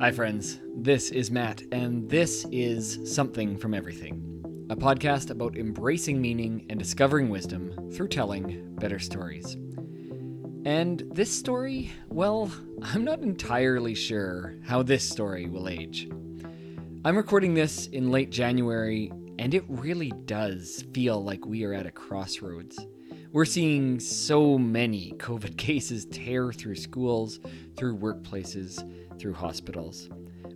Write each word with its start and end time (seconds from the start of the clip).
Hi, 0.00 0.10
friends. 0.10 0.60
This 0.76 1.10
is 1.10 1.30
Matt, 1.30 1.62
and 1.72 2.08
this 2.08 2.46
is 2.50 2.98
Something 3.04 3.58
from 3.58 3.74
Everything, 3.74 4.66
a 4.70 4.74
podcast 4.74 5.28
about 5.28 5.58
embracing 5.58 6.22
meaning 6.22 6.64
and 6.70 6.78
discovering 6.78 7.28
wisdom 7.28 7.90
through 7.92 8.08
telling 8.08 8.74
better 8.76 8.98
stories. 8.98 9.58
And 10.64 11.04
this 11.12 11.30
story, 11.30 11.92
well, 12.08 12.50
I'm 12.82 13.04
not 13.04 13.20
entirely 13.20 13.94
sure 13.94 14.54
how 14.64 14.82
this 14.82 15.06
story 15.06 15.50
will 15.50 15.68
age. 15.68 16.08
I'm 17.04 17.18
recording 17.18 17.52
this 17.52 17.86
in 17.88 18.10
late 18.10 18.30
January, 18.30 19.12
and 19.38 19.52
it 19.52 19.64
really 19.68 20.14
does 20.24 20.82
feel 20.94 21.22
like 21.22 21.44
we 21.44 21.62
are 21.64 21.74
at 21.74 21.84
a 21.84 21.90
crossroads. 21.90 22.78
We're 23.32 23.44
seeing 23.44 24.00
so 24.00 24.56
many 24.56 25.12
COVID 25.18 25.56
cases 25.58 26.06
tear 26.06 26.54
through 26.54 26.76
schools, 26.76 27.38
through 27.76 27.98
workplaces, 27.98 28.82
through 29.20 29.34
hospitals. 29.34 30.08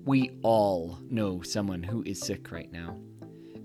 We 0.07 0.31
all 0.43 0.99
know 1.11 1.43
someone 1.43 1.83
who 1.83 2.03
is 2.07 2.19
sick 2.19 2.51
right 2.51 2.73
now. 2.73 2.97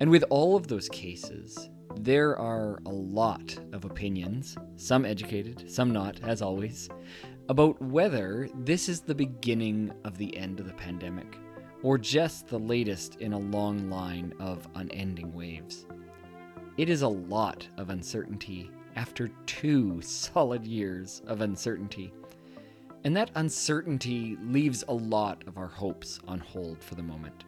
And 0.02 0.10
with 0.10 0.24
all 0.30 0.56
of 0.56 0.68
those 0.68 0.90
cases, 0.90 1.70
there 1.96 2.38
are 2.38 2.80
a 2.86 2.90
lot 2.90 3.58
of 3.74 3.86
opinions, 3.86 4.58
some 4.76 5.06
educated, 5.06 5.72
some 5.72 5.92
not, 5.92 6.20
as 6.24 6.42
always, 6.42 6.90
about 7.48 7.82
whether 7.82 8.50
this 8.60 8.88
is 8.90 9.02
the 9.02 9.16
beginning 9.16 9.92
of 10.04 10.18
the 10.18 10.36
end 10.38 10.60
of 10.60 10.68
the 10.68 10.74
pandemic, 10.74 11.38
or 11.82 11.98
just 11.98 12.48
the 12.48 12.60
latest 12.60 13.16
in 13.16 13.34
a 13.34 13.40
long 13.40 13.90
line 13.90 14.34
of 14.40 14.68
unending 14.76 15.34
waves. 15.34 15.86
It 16.78 16.90
is 16.90 17.02
a 17.02 17.08
lot 17.08 17.68
of 17.78 17.90
uncertainty 17.90 18.70
after 18.96 19.30
two 19.46 20.02
solid 20.04 20.66
years 20.66 21.22
of 21.26 21.42
uncertainty. 21.42 22.14
And 23.04 23.16
that 23.16 23.32
uncertainty 23.36 24.38
leaves 24.44 24.84
a 24.88 24.94
lot 24.94 25.44
of 25.48 25.58
our 25.58 25.68
hopes 25.68 26.20
on 26.28 26.40
hold 26.40 26.84
for 26.84 26.96
the 26.96 27.04
moment. 27.04 27.46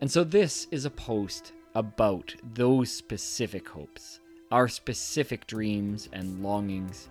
And 0.00 0.10
so, 0.10 0.24
this 0.24 0.66
is 0.70 0.84
a 0.84 0.90
post 0.90 1.52
about 1.74 2.34
those 2.54 2.90
specific 2.90 3.68
hopes, 3.68 4.20
our 4.50 4.68
specific 4.68 5.46
dreams 5.46 6.08
and 6.12 6.42
longings, 6.42 7.08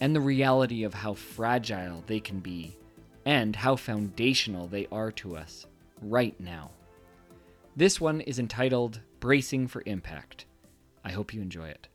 and 0.00 0.14
the 0.14 0.20
reality 0.20 0.84
of 0.84 0.94
how 0.94 1.14
fragile 1.14 2.02
they 2.06 2.20
can 2.20 2.40
be, 2.40 2.76
and 3.24 3.54
how 3.54 3.76
foundational 3.76 4.66
they 4.66 4.86
are 4.90 5.12
to 5.12 5.36
us 5.36 5.66
right 6.02 6.38
now. 6.40 6.70
This 7.76 8.00
one 8.00 8.20
is 8.22 8.38
entitled 8.38 9.00
Bracing 9.20 9.68
for 9.68 9.82
Impact. 9.86 10.46
I 11.04 11.12
hope 11.12 11.34
you 11.34 11.40
enjoy 11.40 11.68
it. 11.68 11.88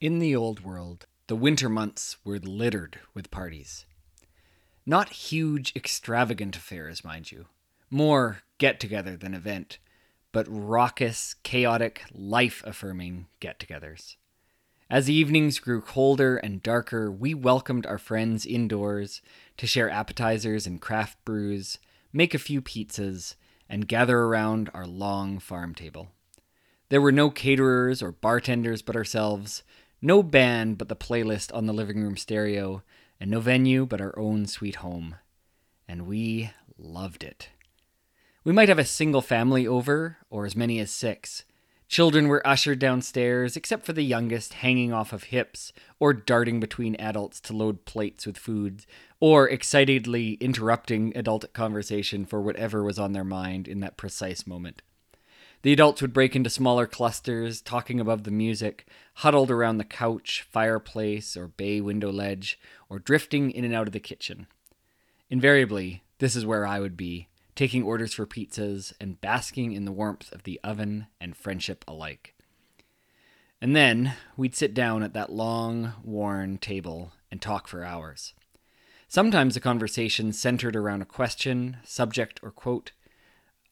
In 0.00 0.18
the 0.18 0.36
old 0.36 0.64
world, 0.64 1.06
the 1.28 1.36
winter 1.36 1.68
months 1.68 2.16
were 2.24 2.38
littered 2.38 2.98
with 3.12 3.30
parties. 3.30 3.84
Not 4.86 5.10
huge, 5.10 5.74
extravagant 5.76 6.56
affairs, 6.56 7.04
mind 7.04 7.30
you. 7.30 7.46
More 7.90 8.38
get 8.56 8.80
together 8.80 9.14
than 9.14 9.34
event, 9.34 9.78
but 10.32 10.46
raucous, 10.48 11.34
chaotic, 11.42 12.02
life 12.12 12.62
affirming 12.66 13.26
get 13.40 13.58
togethers. 13.58 14.16
As 14.88 15.04
the 15.04 15.12
evenings 15.12 15.58
grew 15.58 15.82
colder 15.82 16.38
and 16.38 16.62
darker, 16.62 17.12
we 17.12 17.34
welcomed 17.34 17.84
our 17.84 17.98
friends 17.98 18.46
indoors 18.46 19.20
to 19.58 19.66
share 19.66 19.90
appetizers 19.90 20.66
and 20.66 20.80
craft 20.80 21.22
brews, 21.26 21.78
make 22.10 22.32
a 22.32 22.38
few 22.38 22.62
pizzas, 22.62 23.34
and 23.68 23.86
gather 23.86 24.20
around 24.20 24.70
our 24.72 24.86
long 24.86 25.38
farm 25.38 25.74
table. 25.74 26.08
There 26.88 27.02
were 27.02 27.12
no 27.12 27.28
caterers 27.28 28.02
or 28.02 28.12
bartenders 28.12 28.80
but 28.80 28.96
ourselves, 28.96 29.62
no 30.00 30.22
band 30.22 30.78
but 30.78 30.88
the 30.88 30.96
playlist 30.96 31.54
on 31.54 31.66
the 31.66 31.72
living 31.72 32.02
room 32.02 32.16
stereo, 32.16 32.82
and 33.20 33.30
no 33.30 33.40
venue 33.40 33.86
but 33.86 34.00
our 34.00 34.16
own 34.18 34.46
sweet 34.46 34.76
home. 34.76 35.16
And 35.88 36.06
we 36.06 36.50
loved 36.76 37.24
it. 37.24 37.50
We 38.44 38.52
might 38.52 38.68
have 38.68 38.78
a 38.78 38.84
single 38.84 39.22
family 39.22 39.66
over, 39.66 40.18
or 40.30 40.46
as 40.46 40.56
many 40.56 40.78
as 40.78 40.90
six. 40.90 41.44
Children 41.88 42.28
were 42.28 42.46
ushered 42.46 42.78
downstairs, 42.78 43.56
except 43.56 43.86
for 43.86 43.94
the 43.94 44.04
youngest 44.04 44.54
hanging 44.54 44.92
off 44.92 45.12
of 45.12 45.24
hips, 45.24 45.72
or 45.98 46.12
darting 46.12 46.60
between 46.60 46.94
adults 46.96 47.40
to 47.40 47.56
load 47.56 47.86
plates 47.86 48.26
with 48.26 48.36
food, 48.36 48.84
or 49.20 49.48
excitedly 49.48 50.34
interrupting 50.34 51.16
adult 51.16 51.50
conversation 51.54 52.26
for 52.26 52.42
whatever 52.42 52.84
was 52.84 52.98
on 52.98 53.12
their 53.12 53.24
mind 53.24 53.66
in 53.66 53.80
that 53.80 53.96
precise 53.96 54.46
moment. 54.46 54.82
The 55.62 55.72
adults 55.72 56.00
would 56.00 56.12
break 56.12 56.36
into 56.36 56.50
smaller 56.50 56.86
clusters, 56.86 57.60
talking 57.60 57.98
above 57.98 58.24
the 58.24 58.30
music, 58.30 58.86
huddled 59.14 59.50
around 59.50 59.78
the 59.78 59.84
couch, 59.84 60.46
fireplace, 60.48 61.36
or 61.36 61.48
bay 61.48 61.80
window 61.80 62.12
ledge, 62.12 62.58
or 62.88 62.98
drifting 63.00 63.50
in 63.50 63.64
and 63.64 63.74
out 63.74 63.88
of 63.88 63.92
the 63.92 64.00
kitchen. 64.00 64.46
Invariably, 65.30 66.04
this 66.18 66.36
is 66.36 66.46
where 66.46 66.66
I 66.66 66.78
would 66.78 66.96
be, 66.96 67.28
taking 67.56 67.82
orders 67.82 68.14
for 68.14 68.24
pizzas 68.24 68.92
and 69.00 69.20
basking 69.20 69.72
in 69.72 69.84
the 69.84 69.92
warmth 69.92 70.32
of 70.32 70.44
the 70.44 70.60
oven 70.62 71.08
and 71.20 71.36
friendship 71.36 71.84
alike. 71.88 72.34
And 73.60 73.74
then 73.74 74.14
we'd 74.36 74.54
sit 74.54 74.72
down 74.72 75.02
at 75.02 75.14
that 75.14 75.32
long, 75.32 75.94
worn 76.04 76.58
table 76.58 77.12
and 77.32 77.42
talk 77.42 77.66
for 77.66 77.84
hours. 77.84 78.32
Sometimes 79.08 79.54
the 79.54 79.60
conversation 79.60 80.32
centered 80.32 80.76
around 80.76 81.02
a 81.02 81.06
question, 81.06 81.78
subject, 81.82 82.38
or 82.42 82.52
quote. 82.52 82.92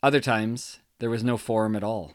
Other 0.02 0.20
times, 0.20 0.80
there 0.98 1.10
was 1.10 1.24
no 1.24 1.36
form 1.36 1.76
at 1.76 1.84
all. 1.84 2.12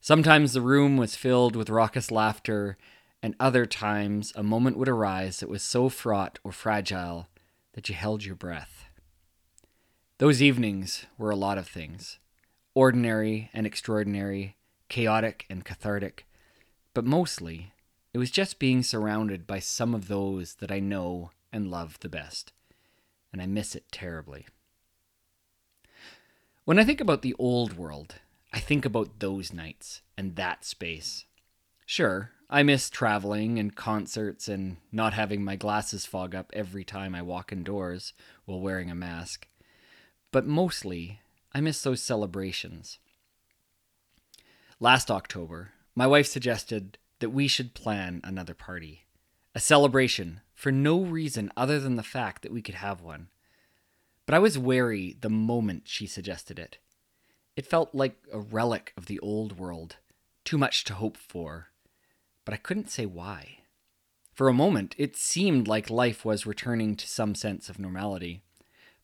Sometimes 0.00 0.52
the 0.52 0.60
room 0.60 0.96
was 0.96 1.16
filled 1.16 1.54
with 1.54 1.70
raucous 1.70 2.10
laughter, 2.10 2.76
and 3.22 3.34
other 3.38 3.66
times 3.66 4.32
a 4.34 4.42
moment 4.42 4.78
would 4.78 4.88
arise 4.88 5.40
that 5.40 5.48
was 5.48 5.62
so 5.62 5.88
fraught 5.88 6.38
or 6.42 6.52
fragile 6.52 7.28
that 7.74 7.88
you 7.88 7.94
held 7.94 8.24
your 8.24 8.34
breath. 8.34 8.86
Those 10.18 10.42
evenings 10.42 11.06
were 11.18 11.30
a 11.30 11.36
lot 11.36 11.58
of 11.58 11.68
things 11.68 12.18
ordinary 12.74 13.50
and 13.52 13.66
extraordinary, 13.66 14.56
chaotic 14.88 15.44
and 15.50 15.64
cathartic, 15.64 16.26
but 16.94 17.04
mostly 17.04 17.72
it 18.12 18.18
was 18.18 18.30
just 18.30 18.58
being 18.58 18.82
surrounded 18.82 19.46
by 19.46 19.58
some 19.58 19.94
of 19.94 20.08
those 20.08 20.54
that 20.54 20.70
I 20.70 20.80
know 20.80 21.30
and 21.52 21.70
love 21.70 21.98
the 22.00 22.08
best, 22.08 22.52
and 23.32 23.42
I 23.42 23.46
miss 23.46 23.74
it 23.74 23.84
terribly. 23.90 24.46
When 26.64 26.78
I 26.78 26.84
think 26.84 27.00
about 27.00 27.22
the 27.22 27.34
old 27.38 27.76
world, 27.76 28.16
I 28.52 28.60
think 28.60 28.84
about 28.84 29.18
those 29.18 29.52
nights 29.52 30.02
and 30.16 30.36
that 30.36 30.64
space. 30.64 31.24
Sure, 31.86 32.32
I 32.50 32.62
miss 32.62 32.90
traveling 32.90 33.58
and 33.58 33.74
concerts 33.74 34.46
and 34.46 34.76
not 34.92 35.14
having 35.14 35.42
my 35.42 35.56
glasses 35.56 36.04
fog 36.04 36.34
up 36.34 36.50
every 36.52 36.84
time 36.84 37.14
I 37.14 37.22
walk 37.22 37.50
indoors 37.50 38.12
while 38.44 38.60
wearing 38.60 38.90
a 38.90 38.94
mask. 38.94 39.48
But 40.32 40.46
mostly, 40.46 41.20
I 41.54 41.60
miss 41.60 41.82
those 41.82 42.02
celebrations. 42.02 42.98
Last 44.78 45.10
October, 45.10 45.72
my 45.94 46.06
wife 46.06 46.26
suggested 46.26 46.98
that 47.20 47.30
we 47.30 47.48
should 47.48 47.74
plan 47.74 48.20
another 48.22 48.54
party. 48.54 49.06
A 49.54 49.60
celebration 49.60 50.42
for 50.54 50.70
no 50.70 51.00
reason 51.00 51.50
other 51.56 51.80
than 51.80 51.96
the 51.96 52.02
fact 52.02 52.42
that 52.42 52.52
we 52.52 52.62
could 52.62 52.76
have 52.76 53.00
one. 53.00 53.28
But 54.30 54.36
I 54.36 54.38
was 54.38 54.56
wary 54.56 55.16
the 55.20 55.28
moment 55.28 55.88
she 55.88 56.06
suggested 56.06 56.60
it. 56.60 56.78
It 57.56 57.66
felt 57.66 57.96
like 57.96 58.16
a 58.32 58.38
relic 58.38 58.92
of 58.96 59.06
the 59.06 59.18
old 59.18 59.58
world, 59.58 59.96
too 60.44 60.56
much 60.56 60.84
to 60.84 60.94
hope 60.94 61.16
for, 61.16 61.70
but 62.44 62.54
I 62.54 62.56
couldn't 62.56 62.92
say 62.92 63.06
why. 63.06 63.62
For 64.32 64.46
a 64.46 64.52
moment, 64.52 64.94
it 64.96 65.16
seemed 65.16 65.66
like 65.66 65.90
life 65.90 66.24
was 66.24 66.46
returning 66.46 66.94
to 66.94 67.08
some 67.08 67.34
sense 67.34 67.68
of 67.68 67.80
normality. 67.80 68.44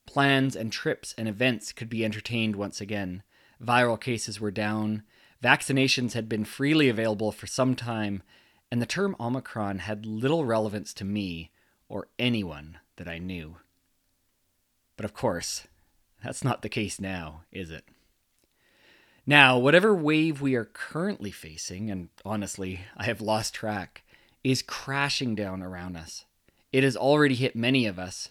Plans 0.07 0.55
and 0.55 0.71
trips 0.71 1.13
and 1.19 1.27
events 1.27 1.73
could 1.73 1.89
be 1.89 2.05
entertained 2.05 2.55
once 2.55 2.81
again. 2.81 3.25
Viral 3.61 4.01
cases 4.01 4.41
were 4.41 4.53
down, 4.53 5.03
vaccinations 5.43 6.13
had 6.13 6.29
been 6.29 6.45
freely 6.45 6.89
available 6.89 7.33
for 7.33 7.49
some 7.49 7.75
time, 7.75 8.23
and 8.71 8.81
the 8.81 8.87
term 8.87 9.17
Omicron 9.19 9.81
had 9.81 10.07
little 10.07 10.45
relevance 10.45 10.95
to 10.95 11.05
me 11.05 11.51
or 11.89 12.07
anyone 12.17 12.79
that 12.95 13.09
I 13.09 13.19
knew. 13.19 13.57
But 14.97 15.05
of 15.05 15.15
course, 15.15 15.67
that's 16.25 16.43
not 16.43 16.63
the 16.63 16.69
case 16.69 17.01
now, 17.01 17.43
is 17.53 17.71
it? 17.71 17.85
Now, 19.27 19.59
whatever 19.59 19.95
wave 19.95 20.41
we 20.41 20.55
are 20.55 20.65
currently 20.65 21.31
facing, 21.31 21.91
and 21.91 22.09
honestly, 22.25 22.81
I 22.97 23.05
have 23.05 23.21
lost 23.21 23.55
track, 23.55 24.05
is 24.45 24.63
crashing 24.63 25.35
down 25.35 25.63
around 25.63 25.97
us. 25.97 26.25
It 26.73 26.85
has 26.85 26.97
already 26.97 27.35
hit 27.35 27.57
many 27.57 27.87
of 27.87 27.99
us, 27.99 28.31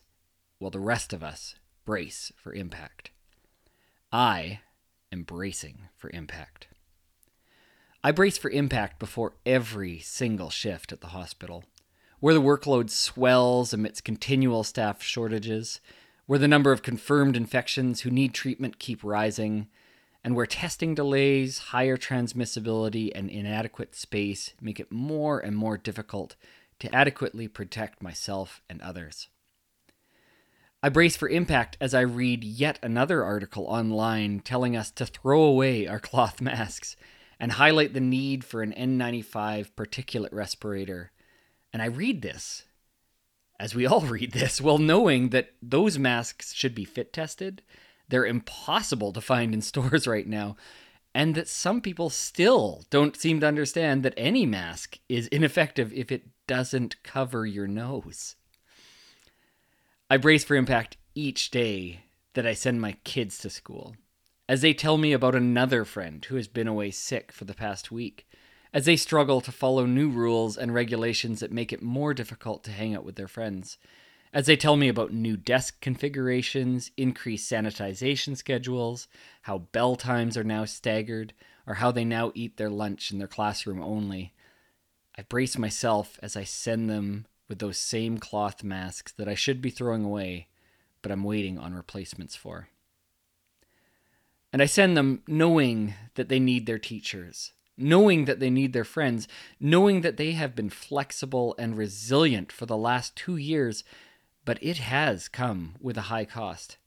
while 0.58 0.72
the 0.72 0.80
rest 0.80 1.12
of 1.12 1.24
us 1.24 1.56
brace 1.84 2.32
for 2.38 2.54
impact. 2.54 3.12
I 4.12 4.62
am 5.12 5.24
bracing 5.24 5.90
for 5.98 6.10
impact. 6.12 6.68
I 8.04 8.12
brace 8.12 8.38
for 8.38 8.50
impact 8.50 9.00
before 9.00 9.34
every 9.46 10.00
single 10.00 10.50
shift 10.50 10.92
at 10.92 11.02
the 11.02 11.08
hospital, 11.08 11.66
where 12.20 12.34
the 12.34 12.42
workload 12.42 12.90
swells 12.90 13.74
amidst 13.74 14.06
continual 14.06 14.64
staff 14.64 15.04
shortages 15.04 15.82
where 16.26 16.40
the 16.40 16.48
number 16.48 16.72
of 16.72 16.82
confirmed 16.82 17.36
infections 17.36 18.02
who 18.02 18.10
need 18.10 18.34
treatment 18.34 18.80
keep 18.80 19.04
rising, 19.04 19.68
and 20.24 20.36
where 20.36 20.48
testing 20.48 20.96
delays, 20.96 21.60
higher 21.70 21.98
transmissibility, 21.98 23.12
and 23.14 23.30
inadequate 23.30 23.94
space 23.94 24.54
make 24.60 24.80
it 24.80 24.92
more 24.92 25.40
and 25.40 25.56
more 25.56 25.78
difficult 25.78 26.36
to 26.80 26.94
adequately 26.94 27.48
protect 27.48 28.02
myself 28.02 28.62
and 28.70 28.82
others. 28.82 29.28
I 30.82 30.90
brace 30.90 31.16
for 31.16 31.30
impact 31.30 31.78
as 31.80 31.94
I 31.94 32.02
read 32.02 32.44
yet 32.44 32.80
another 32.84 33.24
article 33.24 33.66
online 33.66 34.40
telling 34.40 34.76
us 34.76 34.92
to 34.92 35.06
throw 35.06 35.42
away 35.44 35.88
our 35.88 36.00
cloth 36.10 36.42
masks 36.42 36.96
and 37.40 37.54
highlight 37.54 37.94
the 37.94 38.00
need 38.00 38.44
for 38.44 38.62
an 38.62 38.74
N95 38.74 39.72
particulate 39.76 40.32
respirator. 40.32 41.12
And 41.74 41.82
I 41.82 41.86
read 41.86 42.22
this, 42.22 42.64
as 43.60 43.76
we 43.76 43.86
all 43.86 44.02
read 44.02 44.32
this, 44.32 44.62
well 44.62 44.78
knowing 44.78 45.30
that 45.30 45.54
those 45.62 45.98
masks 45.98 46.54
should 46.54 46.76
be 46.76 46.86
fit 46.86 47.14
tested. 47.14 47.62
They're 48.08 48.26
impossible 48.26 49.14
to 49.14 49.22
find 49.22 49.54
in 49.54 49.62
stores 49.64 50.08
right 50.08 50.28
now. 50.28 50.56
And 51.14 51.34
that 51.36 51.48
some 51.48 51.80
people 51.80 52.10
still 52.10 52.84
don't 52.90 53.16
seem 53.16 53.40
to 53.40 53.48
understand 53.48 54.04
that 54.04 54.14
any 54.18 54.46
mask 54.46 55.00
is 55.08 55.28
ineffective 55.28 55.94
if 55.94 56.12
it 56.12 56.28
doesn't 56.46 57.02
cover 57.04 57.46
your 57.46 57.68
nose. 57.68 58.36
I 60.10 60.18
brace 60.18 60.44
for 60.44 60.56
impact 60.56 60.98
each 61.16 61.52
day 61.52 62.02
that 62.34 62.46
I 62.46 62.54
send 62.54 62.82
my 62.82 62.98
kids 63.04 63.38
to 63.40 63.50
school, 63.50 63.96
as 64.48 64.62
they 64.62 64.74
tell 64.74 64.98
me 64.98 65.14
about 65.14 65.36
another 65.36 65.86
friend 65.86 66.24
who 66.26 66.36
has 66.36 66.48
been 66.48 66.68
away 66.68 66.92
sick 66.92 67.32
for 67.32 67.46
the 67.46 67.54
past 67.54 67.92
week, 67.92 68.25
as 68.76 68.84
they 68.84 68.98
struggle 68.98 69.40
to 69.40 69.54
follow 69.54 69.86
new 69.86 70.10
rules 70.10 70.58
and 70.58 70.74
regulations 70.74 71.40
that 71.40 71.50
make 71.50 71.72
it 71.72 71.82
more 71.82 72.14
difficult 72.14 72.62
to 72.62 72.72
hang 72.72 72.94
out 72.94 73.06
with 73.06 73.16
their 73.16 73.26
friends, 73.26 73.78
as 74.34 74.48
they 74.48 74.58
tell 74.58 74.76
me 74.76 74.90
about 74.90 75.14
new 75.14 75.38
desk 75.38 75.80
configurations, 75.80 76.92
increased 76.98 77.50
sanitization 77.50 78.36
schedules, 78.36 79.08
how 79.44 79.60
bell 79.60 79.96
times 79.96 80.36
are 80.36 80.44
now 80.44 80.66
staggered, 80.66 81.32
or 81.66 81.76
how 81.76 81.90
they 81.90 82.04
now 82.04 82.34
eat 82.36 82.58
their 82.58 82.70
lunch 82.70 83.14
in 83.14 83.18
their 83.18 83.30
classroom 83.30 83.82
only. 83.82 84.34
I 85.18 85.22
brace 85.22 85.58
myself 85.58 86.20
as 86.22 86.36
I 86.36 86.44
send 86.44 86.90
them 86.90 87.28
with 87.48 87.60
those 87.60 87.78
same 87.78 88.18
cloth 88.18 88.62
masks 88.62 89.14
that 89.14 89.30
I 89.30 89.36
should 89.36 89.62
be 89.62 89.70
throwing 89.70 90.04
away, 90.04 90.50
but 91.02 91.14
I'm 91.14 91.24
waiting 91.24 91.58
on 91.58 91.74
replacements 91.74 92.36
for. 92.36 92.68
And 94.52 94.62
I 94.62 94.66
send 94.66 94.98
them 94.98 95.24
knowing 95.28 95.94
that 96.16 96.28
they 96.28 96.40
need 96.42 96.66
their 96.66 96.78
teachers, 96.78 97.54
knowing 97.78 98.26
that 98.26 98.40
they 98.40 98.50
need 98.50 98.74
their 98.74 98.84
friends, 98.84 99.28
knowing 99.60 100.02
that 100.02 100.18
they 100.18 100.32
have 100.32 100.56
been 100.56 100.70
flexible 100.70 101.56
and 101.58 101.78
resilient 101.78 102.52
for 102.52 102.66
the 102.66 102.78
last 102.78 103.16
two 103.16 103.36
years, 103.36 103.84
but 104.44 104.58
it 104.62 104.78
has 104.78 105.28
come 105.28 105.76
with 105.80 105.98
a 105.98 106.04
high 106.04 106.26
cost. 106.26 106.78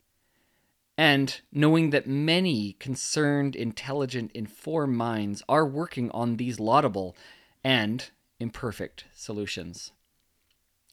And 0.96 1.40
knowing 1.52 1.90
that 1.90 2.06
many 2.06 2.72
concerned, 2.74 3.54
intelligent, 3.54 4.32
informed 4.32 4.96
minds 4.96 5.42
are 5.48 5.66
working 5.66 6.10
on 6.10 6.36
these 6.36 6.58
laudable 6.58 7.16
and 7.62 8.10
imperfect 8.40 9.04
solutions 9.14 9.92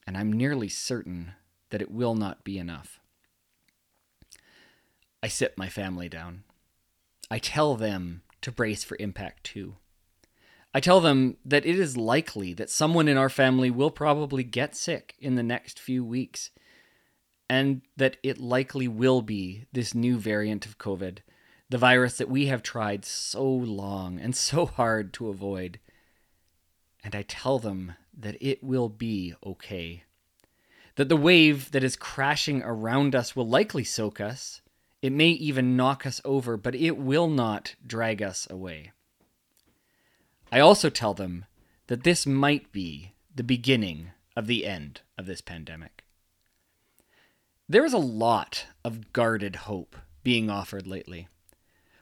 and 0.05 0.17
I'm 0.17 0.31
nearly 0.31 0.69
certain 0.69 1.33
that 1.69 1.81
it 1.81 1.91
will 1.91 2.15
not 2.15 2.43
be 2.43 2.57
enough. 2.57 2.99
I 5.23 5.27
sit 5.27 5.57
my 5.57 5.69
family 5.69 6.07
down. 6.07 6.43
I 7.31 7.39
tell 7.39 7.75
them 7.75 8.21
to 8.41 8.51
brace 8.51 8.83
for 8.83 8.97
impact 8.99 9.43
too. 9.45 9.77
I 10.75 10.81
tell 10.81 10.99
them 10.99 11.37
that 11.45 11.65
it 11.65 11.79
is 11.79 11.95
likely 11.95 12.53
that 12.55 12.69
someone 12.69 13.07
in 13.07 13.15
our 13.15 13.29
family 13.29 13.71
will 13.71 13.91
probably 13.91 14.43
get 14.43 14.75
sick 14.75 15.15
in 15.21 15.35
the 15.35 15.41
next 15.41 15.79
few 15.79 16.03
weeks, 16.03 16.51
and 17.49 17.81
that 17.95 18.17
it 18.23 18.39
likely 18.39 18.85
will 18.89 19.21
be 19.21 19.67
this 19.71 19.95
new 19.95 20.17
variant 20.17 20.65
of 20.65 20.77
COVID, 20.77 21.19
the 21.69 21.77
virus 21.77 22.17
that 22.17 22.27
we 22.27 22.47
have 22.47 22.61
tried 22.61 23.05
so 23.05 23.45
long 23.45 24.19
and 24.19 24.35
so 24.35 24.65
hard 24.65 25.13
to 25.13 25.29
avoid. 25.29 25.79
And 27.05 27.15
I 27.15 27.21
tell 27.21 27.57
them 27.57 27.93
that 28.13 28.35
it 28.41 28.61
will 28.61 28.89
be 28.89 29.33
okay. 29.45 30.03
That 30.97 31.07
the 31.07 31.15
wave 31.15 31.71
that 31.71 31.85
is 31.85 31.95
crashing 31.95 32.61
around 32.63 33.15
us 33.15 33.33
will 33.33 33.47
likely 33.47 33.85
soak 33.85 34.19
us. 34.19 34.59
It 35.01 35.13
may 35.13 35.29
even 35.29 35.77
knock 35.77 36.05
us 36.05 36.19
over, 36.25 36.57
but 36.57 36.75
it 36.75 36.97
will 36.97 37.29
not 37.29 37.75
drag 37.87 38.21
us 38.21 38.45
away. 38.49 38.91
I 40.51 40.59
also 40.59 40.89
tell 40.89 41.13
them 41.13 41.45
that 41.87 42.03
this 42.03 42.25
might 42.25 42.71
be 42.71 43.13
the 43.33 43.43
beginning 43.43 44.11
of 44.35 44.47
the 44.47 44.65
end 44.65 45.01
of 45.17 45.25
this 45.25 45.41
pandemic. 45.41 46.03
There 47.67 47.85
is 47.85 47.93
a 47.93 47.97
lot 47.97 48.67
of 48.83 49.11
guarded 49.11 49.55
hope 49.55 49.95
being 50.23 50.49
offered 50.49 50.87
lately. 50.87 51.27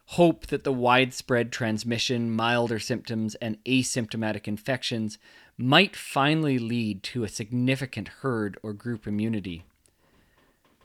Hope 0.08 0.48
that 0.48 0.64
the 0.64 0.74
widespread 0.74 1.52
transmission, 1.52 2.30
milder 2.30 2.80
symptoms, 2.80 3.36
and 3.36 3.64
asymptomatic 3.64 4.48
infections 4.48 5.18
might 5.58 5.96
finally 5.96 6.60
lead 6.60 7.02
to 7.04 7.24
a 7.24 7.30
significant 7.30 8.10
herd 8.20 8.58
or 8.62 8.74
group 8.74 9.08
immunity. 9.08 9.64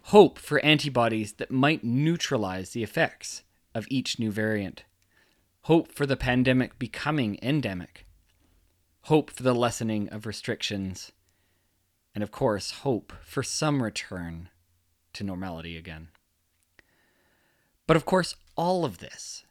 Hope 0.05 0.39
for 0.39 0.65
antibodies 0.65 1.35
that 1.35 1.51
might 1.51 1.85
neutralize 1.85 2.71
the 2.71 2.83
effects 2.83 3.43
of 3.75 3.87
each 3.91 4.19
new 4.19 4.31
variant. 4.31 4.85
Hope 5.69 5.93
for 5.93 6.07
the 6.07 6.17
pandemic 6.17 6.79
becoming 6.79 7.39
endemic. 7.43 8.07
Hope 9.03 9.31
for 9.31 9.43
the 9.43 9.55
lessening 9.55 10.09
of 10.09 10.25
restrictions. 10.25 11.13
And 12.15 12.25
of 12.25 12.31
course, 12.31 12.71
hope 12.71 13.13
for 13.23 13.43
some 13.43 13.83
return 13.83 14.49
to 15.13 15.25
normality 15.25 15.77
again. 15.77 16.09
But 17.87 17.99
of 17.99 18.07
course, 18.07 18.35
all 18.57 18.87
of 18.87 18.97
this, 18.97 19.45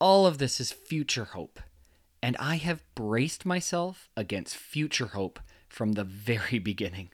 all 0.00 0.28
of 0.28 0.38
this 0.38 0.60
is 0.60 0.70
future 0.70 1.24
hope. 1.24 1.58
And 2.22 2.36
I 2.36 2.54
have 2.54 2.84
braced 2.94 3.44
myself 3.44 4.08
against 4.16 4.56
future 4.56 5.06
hope 5.06 5.40
from 5.68 5.94
the 5.94 6.04
very 6.04 6.58
beginning. 6.60 7.08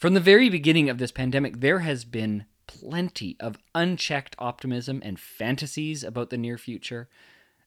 From 0.00 0.14
the 0.14 0.20
very 0.20 0.48
beginning 0.48 0.90
of 0.90 0.98
this 0.98 1.12
pandemic, 1.12 1.60
there 1.60 1.78
has 1.78 2.04
been 2.04 2.46
plenty 2.66 3.36
of 3.38 3.56
unchecked 3.72 4.34
optimism 4.40 5.00
and 5.04 5.20
fantasies 5.20 6.02
about 6.02 6.30
the 6.30 6.36
near 6.36 6.58
future. 6.58 7.08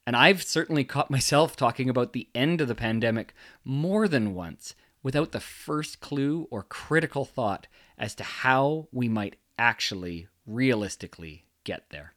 And 0.05 0.15
I've 0.15 0.43
certainly 0.43 0.83
caught 0.83 1.09
myself 1.09 1.55
talking 1.57 1.89
about 1.89 2.13
the 2.13 2.27
end 2.35 2.61
of 2.61 2.67
the 2.67 2.75
pandemic 2.75 3.33
more 3.63 4.07
than 4.07 4.33
once 4.33 4.75
without 5.03 5.31
the 5.31 5.39
first 5.39 5.99
clue 5.99 6.47
or 6.49 6.63
critical 6.63 7.25
thought 7.25 7.67
as 7.97 8.15
to 8.15 8.23
how 8.23 8.87
we 8.91 9.07
might 9.07 9.35
actually 9.57 10.27
realistically 10.45 11.45
get 11.63 11.89
there. 11.89 12.13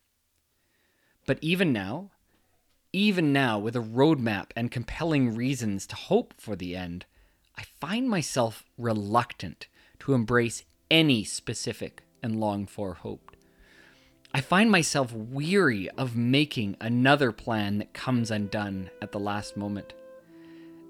But 1.27 1.39
even 1.43 1.73
now, 1.73 2.11
even 2.93 3.35
now, 3.35 3.59
with 3.59 3.77
a 3.77 3.81
roadmap 3.81 4.51
and 4.57 4.71
compelling 4.71 5.37
reasons 5.37 5.87
to 5.89 5.97
hope 5.97 6.33
for 6.39 6.57
the 6.57 6.75
end, 6.75 7.05
I 7.57 7.65
find 7.79 8.09
myself 8.09 8.65
reluctant 8.79 9.69
to 10.01 10.15
embrace 10.15 10.63
any 10.91 11.23
specific 11.25 12.03
and 12.23 12.41
longed 12.41 12.71
for 12.71 12.95
hope. 12.95 13.37
I 14.35 14.43
find 14.43 14.71
myself 14.71 15.13
weary 15.13 15.89
of 15.91 16.15
making 16.15 16.77
another 16.81 17.33
plan 17.33 17.79
that 17.79 17.95
comes 17.95 18.31
undone 18.31 18.91
at 19.01 19.11
the 19.11 19.19
last 19.19 19.57
moment. 19.57 19.95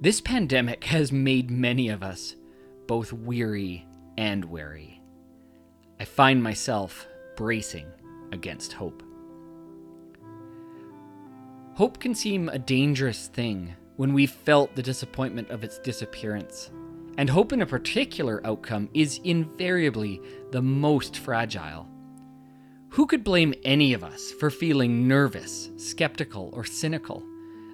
This 0.00 0.20
pandemic 0.20 0.84
has 0.84 1.12
made 1.12 1.50
many 1.50 1.88
of 1.88 2.02
us 2.02 2.34
both 2.88 3.12
weary 3.12 3.86
and 4.16 4.44
wary. 4.44 5.00
I 6.00 6.04
find 6.04 6.42
myself 6.42 7.06
bracing 7.36 7.86
against 8.32 8.72
hope. 8.72 9.02
Hope 11.74 12.00
can 12.00 12.16
seem 12.16 12.48
a 12.48 12.58
dangerous 12.58 13.28
thing 13.28 13.74
when 13.96 14.12
we've 14.12 14.32
felt 14.32 14.74
the 14.74 14.82
disappointment 14.82 15.50
of 15.50 15.62
its 15.62 15.78
disappearance. 15.78 16.70
And 17.16 17.30
hope 17.30 17.52
in 17.52 17.62
a 17.62 17.66
particular 17.66 18.44
outcome 18.44 18.88
is 18.94 19.20
invariably 19.22 20.20
the 20.50 20.62
most 20.62 21.18
fragile. 21.18 21.88
Who 22.90 23.06
could 23.06 23.22
blame 23.22 23.54
any 23.64 23.92
of 23.92 24.02
us 24.02 24.32
for 24.32 24.50
feeling 24.50 25.06
nervous, 25.06 25.70
skeptical, 25.76 26.50
or 26.54 26.64
cynical? 26.64 27.22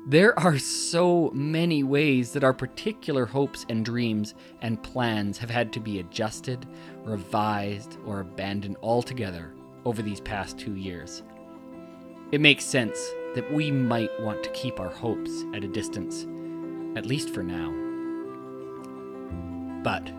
There 0.07 0.39
are 0.39 0.59
so 0.59 1.31
many 1.33 1.85
ways 1.85 2.33
that 2.33 2.45
our 2.45 2.53
particular 2.53 3.25
hopes 3.25 3.65
and 3.69 3.85
dreams 3.85 4.35
and 4.61 4.83
plans 4.83 5.39
have 5.39 5.51
had 5.51 5.73
to 5.75 5.81
be 5.81 6.01
adjusted, 6.01 6.67
revised, 7.05 7.97
or 8.05 8.21
abandoned 8.21 8.77
altogether 8.83 9.55
over 9.85 10.03
these 10.03 10.21
past 10.21 10.59
two 10.59 10.75
years. 10.75 11.23
It 12.33 12.41
makes 12.41 12.65
sense 12.65 12.99
that 13.37 13.51
we 13.53 13.71
might 13.71 14.11
want 14.21 14.43
to 14.43 14.51
keep 14.51 14.81
our 14.81 14.91
hopes 14.91 15.45
at 15.55 15.65
a 15.65 15.69
distance, 15.69 16.27
at 16.99 17.07
least 17.07 17.31
for 17.31 17.45
now. 17.45 17.73
But 19.83 20.11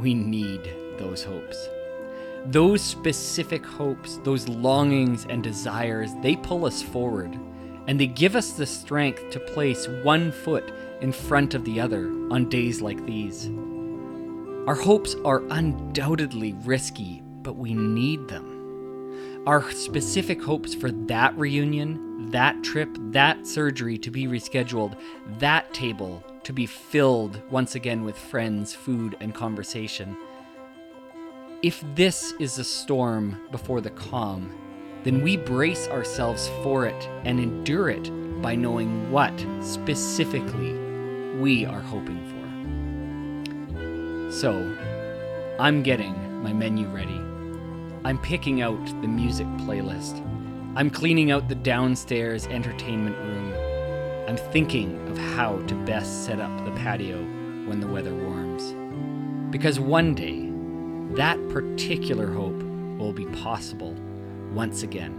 we 0.00 0.12
need 0.12 0.68
those 0.98 1.22
hopes. 1.22 1.68
Those 2.46 2.82
specific 2.82 3.64
hopes, 3.64 4.18
those 4.24 4.48
longings 4.48 5.26
and 5.28 5.42
desires, 5.42 6.10
they 6.22 6.36
pull 6.36 6.64
us 6.64 6.82
forward 6.82 7.38
and 7.86 7.98
they 7.98 8.06
give 8.06 8.36
us 8.36 8.52
the 8.52 8.66
strength 8.66 9.30
to 9.30 9.40
place 9.40 9.88
one 10.02 10.32
foot 10.32 10.72
in 11.00 11.12
front 11.12 11.54
of 11.54 11.64
the 11.64 11.80
other 11.80 12.06
on 12.30 12.48
days 12.48 12.80
like 12.80 13.04
these. 13.06 13.48
Our 14.66 14.76
hopes 14.76 15.16
are 15.24 15.42
undoubtedly 15.50 16.52
risky, 16.64 17.22
but 17.42 17.56
we 17.56 17.74
need 17.74 18.28
them. 18.28 19.42
Our 19.46 19.70
specific 19.72 20.40
hopes 20.40 20.74
for 20.74 20.92
that 20.92 21.36
reunion 21.36 22.12
that 22.30 22.62
trip, 22.62 22.88
that 23.10 23.46
surgery 23.46 23.98
to 23.98 24.10
be 24.10 24.26
rescheduled, 24.26 24.96
that 25.38 25.72
table 25.74 26.24
to 26.44 26.52
be 26.52 26.66
filled 26.66 27.40
once 27.50 27.74
again 27.74 28.04
with 28.04 28.16
friends, 28.18 28.74
food, 28.74 29.16
and 29.20 29.34
conversation. 29.34 30.16
If 31.62 31.82
this 31.94 32.34
is 32.40 32.56
the 32.56 32.64
storm 32.64 33.40
before 33.52 33.80
the 33.80 33.90
calm, 33.90 34.52
then 35.04 35.22
we 35.22 35.36
brace 35.36 35.86
ourselves 35.86 36.48
for 36.64 36.86
it 36.86 37.08
and 37.22 37.38
endure 37.38 37.88
it 37.88 38.10
by 38.42 38.56
knowing 38.56 39.12
what 39.12 39.32
specifically 39.60 40.72
we 41.38 41.64
are 41.64 41.80
hoping 41.80 42.20
for. 42.26 42.32
So, 44.32 44.76
I'm 45.60 45.84
getting 45.84 46.42
my 46.42 46.52
menu 46.52 46.88
ready. 46.88 47.20
I'm 48.04 48.18
picking 48.18 48.60
out 48.60 48.84
the 49.00 49.06
music 49.06 49.46
playlist. 49.58 50.20
I'm 50.74 50.90
cleaning 50.90 51.30
out 51.30 51.48
the 51.48 51.54
downstairs 51.54 52.48
entertainment 52.48 53.16
room. 53.18 53.54
I'm 54.28 54.38
thinking 54.50 54.98
of 55.08 55.16
how 55.16 55.58
to 55.68 55.76
best 55.84 56.24
set 56.24 56.40
up 56.40 56.64
the 56.64 56.72
patio 56.72 57.18
when 57.68 57.78
the 57.78 57.86
weather 57.86 58.16
warms. 58.16 58.74
Because 59.52 59.78
one 59.78 60.16
day, 60.16 60.41
that 61.16 61.36
particular 61.50 62.32
hope 62.32 62.62
will 62.98 63.12
be 63.12 63.26
possible 63.26 63.94
once 64.54 64.82
again. 64.82 65.12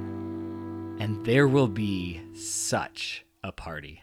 And 0.99 1.23
there 1.23 1.47
will 1.47 1.67
be 1.67 2.21
such 2.33 3.25
a 3.43 3.51
party. 3.51 4.01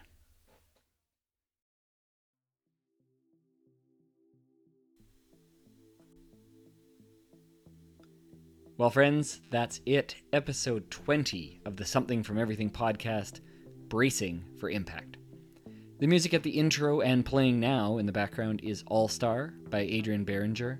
Well, 8.77 8.89
friends, 8.89 9.41
that's 9.51 9.81
it. 9.85 10.15
Episode 10.31 10.89
20 10.89 11.61
of 11.65 11.75
the 11.75 11.85
Something 11.85 12.23
from 12.23 12.37
Everything 12.39 12.69
podcast, 12.69 13.41
Bracing 13.89 14.43
for 14.59 14.69
Impact. 14.69 15.17
The 15.99 16.07
music 16.07 16.33
at 16.33 16.41
the 16.41 16.49
intro 16.49 17.01
and 17.01 17.25
playing 17.25 17.59
now 17.59 17.97
in 17.97 18.05
the 18.05 18.11
background 18.11 18.61
is 18.63 18.83
All 18.87 19.07
Star 19.07 19.53
by 19.69 19.81
Adrian 19.81 20.25
Berenguer. 20.25 20.79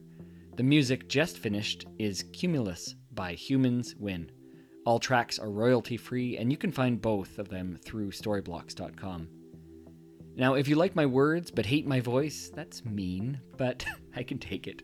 The 0.58 0.64
music 0.64 1.08
just 1.08 1.38
finished 1.38 1.86
is 1.98 2.26
Cumulus 2.34 2.96
by 3.14 3.32
Humans 3.34 3.96
Win. 3.98 4.30
All 4.86 5.00
tracks 5.00 5.40
are 5.40 5.50
royalty 5.50 5.96
free, 5.96 6.38
and 6.38 6.52
you 6.52 6.58
can 6.58 6.74
find 6.74 7.02
both 7.02 7.40
of 7.40 7.48
them 7.48 7.80
through 7.82 8.12
storyblocks.com. 8.12 9.30
Now, 10.36 10.56
if 10.56 10.68
you 10.68 10.76
like 10.76 10.94
my 10.96 11.06
words 11.06 11.52
but 11.52 11.66
hate 11.66 11.88
my 11.88 12.02
voice, 12.02 12.52
that's 12.54 12.84
mean, 12.84 13.40
but 13.58 13.86
I 14.16 14.24
can 14.24 14.40
take 14.40 14.68
it. 14.68 14.82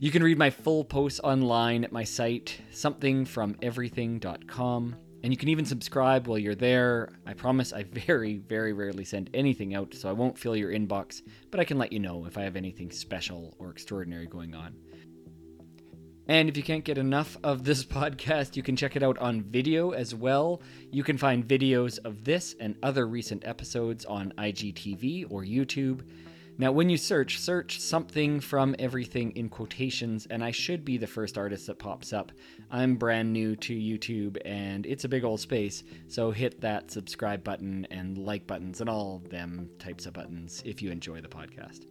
You 0.00 0.10
can 0.10 0.24
read 0.24 0.38
my 0.38 0.50
full 0.50 0.84
posts 0.84 1.20
online 1.20 1.84
at 1.84 1.92
my 1.92 2.02
site, 2.02 2.60
somethingfromeverything.com, 2.72 4.96
and 5.22 5.32
you 5.32 5.36
can 5.36 5.48
even 5.48 5.64
subscribe 5.64 6.26
while 6.26 6.38
you're 6.38 6.54
there. 6.54 7.10
I 7.26 7.34
promise 7.34 7.72
I 7.72 7.82
very, 8.06 8.38
very 8.38 8.72
rarely 8.72 9.04
send 9.04 9.30
anything 9.34 9.74
out, 9.74 9.94
so 9.94 10.08
I 10.08 10.12
won't 10.12 10.38
fill 10.38 10.56
your 10.56 10.72
inbox, 10.72 11.22
but 11.50 11.60
I 11.60 11.64
can 11.64 11.78
let 11.78 11.92
you 11.92 11.98
know 11.98 12.26
if 12.26 12.38
I 12.38 12.42
have 12.42 12.56
anything 12.56 12.90
special 12.90 13.54
or 13.58 13.70
extraordinary 13.70 14.26
going 14.26 14.54
on. 14.54 14.74
And 16.28 16.48
if 16.48 16.56
you 16.56 16.62
can't 16.62 16.84
get 16.84 16.96
enough 16.96 17.36
of 17.42 17.64
this 17.64 17.84
podcast, 17.98 18.54
you 18.54 18.62
can 18.62 18.76
check 18.76 18.94
it 18.94 19.02
out 19.02 19.18
on 19.18 19.42
video 19.42 19.90
as 19.90 20.14
well. 20.14 20.62
You 20.92 21.02
can 21.02 21.18
find 21.18 21.46
videos 21.46 21.98
of 22.04 22.24
this 22.24 22.54
and 22.60 22.76
other 22.82 23.06
recent 23.06 23.44
episodes 23.44 24.04
on 24.04 24.32
IGTV 24.38 25.26
or 25.28 25.42
YouTube. 25.42 26.02
Now, 26.60 26.72
when 26.72 26.90
you 26.90 26.98
search, 26.98 27.38
search 27.38 27.80
something 27.80 28.38
from 28.38 28.76
everything 28.78 29.30
in 29.34 29.48
quotations, 29.48 30.26
and 30.26 30.44
I 30.44 30.50
should 30.50 30.84
be 30.84 30.98
the 30.98 31.06
first 31.06 31.38
artist 31.38 31.68
that 31.68 31.78
pops 31.78 32.12
up. 32.12 32.32
I'm 32.70 32.96
brand 32.96 33.32
new 33.32 33.56
to 33.56 33.74
YouTube, 33.74 34.36
and 34.44 34.84
it's 34.84 35.04
a 35.04 35.08
big 35.08 35.24
old 35.24 35.40
space, 35.40 35.82
so 36.06 36.30
hit 36.30 36.60
that 36.60 36.90
subscribe 36.90 37.42
button 37.42 37.86
and 37.90 38.18
like 38.18 38.46
buttons 38.46 38.82
and 38.82 38.90
all 38.90 39.22
them 39.30 39.70
types 39.78 40.04
of 40.04 40.12
buttons 40.12 40.62
if 40.66 40.82
you 40.82 40.90
enjoy 40.90 41.22
the 41.22 41.28
podcast. 41.28 41.86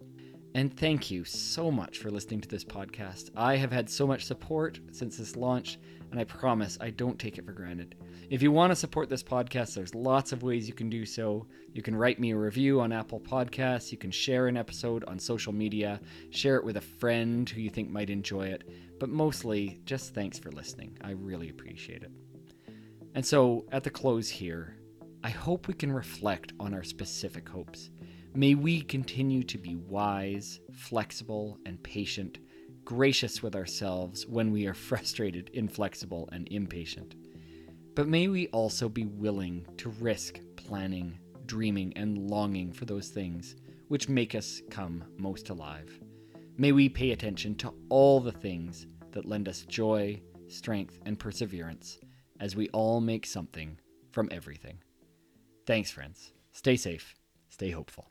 And 0.53 0.77
thank 0.77 1.09
you 1.09 1.25
so 1.25 1.71
much 1.71 1.97
for 1.97 2.11
listening 2.11 2.41
to 2.41 2.47
this 2.47 2.63
podcast. 2.63 3.31
I 3.35 3.55
have 3.55 3.71
had 3.71 3.89
so 3.89 4.05
much 4.05 4.25
support 4.25 4.79
since 4.91 5.17
this 5.17 5.35
launched, 5.35 5.79
and 6.11 6.19
I 6.19 6.23
promise 6.23 6.77
I 6.81 6.89
don't 6.89 7.19
take 7.19 7.37
it 7.37 7.45
for 7.45 7.51
granted. 7.51 7.95
If 8.29 8.41
you 8.41 8.51
want 8.51 8.71
to 8.71 8.75
support 8.75 9.09
this 9.09 9.23
podcast, 9.23 9.73
there's 9.73 9.95
lots 9.95 10.31
of 10.31 10.43
ways 10.43 10.67
you 10.67 10.73
can 10.73 10.89
do 10.89 11.05
so. 11.05 11.47
You 11.73 11.81
can 11.81 11.95
write 11.95 12.19
me 12.19 12.31
a 12.31 12.37
review 12.37 12.79
on 12.81 12.91
Apple 12.91 13.19
Podcasts, 13.19 13.91
you 13.91 13.97
can 13.97 14.11
share 14.11 14.47
an 14.47 14.57
episode 14.57 15.03
on 15.05 15.19
social 15.19 15.53
media, 15.53 15.99
share 16.29 16.55
it 16.55 16.63
with 16.63 16.77
a 16.77 16.81
friend 16.81 17.49
who 17.49 17.61
you 17.61 17.69
think 17.69 17.89
might 17.89 18.09
enjoy 18.09 18.47
it, 18.47 18.69
but 18.99 19.09
mostly 19.09 19.81
just 19.85 20.13
thanks 20.13 20.37
for 20.37 20.51
listening. 20.51 20.97
I 21.01 21.11
really 21.11 21.49
appreciate 21.49 22.03
it. 22.03 22.11
And 23.15 23.25
so, 23.25 23.65
at 23.71 23.83
the 23.83 23.89
close 23.89 24.29
here, 24.29 24.75
I 25.23 25.29
hope 25.29 25.67
we 25.67 25.73
can 25.73 25.91
reflect 25.91 26.53
on 26.59 26.73
our 26.73 26.83
specific 26.83 27.49
hopes. 27.49 27.89
May 28.35 28.53
we 28.53 28.81
continue 28.81 29.43
to 29.43 29.57
be 29.57 29.75
wise, 29.75 30.59
flexible, 30.71 31.57
and 31.65 31.81
patient, 31.81 32.37
gracious 32.89 33.43
with 33.43 33.55
ourselves 33.55 34.25
when 34.25 34.51
we 34.51 34.65
are 34.65 34.73
frustrated, 34.89 35.51
inflexible, 35.53 36.27
and 36.31 36.47
impatient. 36.49 37.13
But 37.95 38.07
may 38.07 38.27
we 38.27 38.47
also 38.47 38.89
be 38.89 39.05
willing 39.05 39.67
to 39.77 39.89
risk 39.89 40.39
planning, 40.55 41.19
dreaming, 41.45 41.93
and 41.95 42.17
longing 42.17 42.73
for 42.73 42.85
those 42.85 43.09
things 43.09 43.55
which 43.89 44.09
make 44.09 44.33
us 44.33 44.63
come 44.71 45.03
most 45.17 45.51
alive. 45.51 45.99
May 46.57 46.71
we 46.71 46.89
pay 46.89 47.11
attention 47.11 47.53
to 47.57 47.75
all 47.89 48.19
the 48.19 48.31
things 48.31 48.87
that 49.11 49.25
lend 49.25 49.47
us 49.47 49.65
joy, 49.67 50.19
strength, 50.47 50.97
and 51.05 51.19
perseverance 51.19 51.99
as 52.39 52.55
we 52.55 52.69
all 52.69 53.01
make 53.01 53.27
something 53.27 53.79
from 54.11 54.29
everything. 54.31 54.79
Thanks, 55.67 55.91
friends. 55.91 56.33
Stay 56.53 56.75
safe, 56.75 57.13
stay 57.49 57.69
hopeful. 57.69 58.09